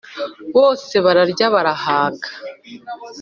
[0.55, 2.29] Bose bararya barahaga